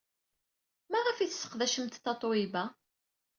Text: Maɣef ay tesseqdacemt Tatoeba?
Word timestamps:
Maɣef 0.91 1.17
ay 1.17 1.29
tesseqdacemt 1.29 2.01
Tatoeba? 2.03 2.63